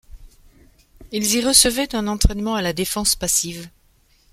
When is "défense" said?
2.73-3.15